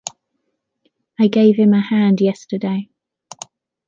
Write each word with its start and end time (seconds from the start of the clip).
I 1.19 1.27
gave 1.27 1.57
him 1.57 1.73
a 1.75 1.79
hand 1.79 2.21
yesterday. 2.21 2.89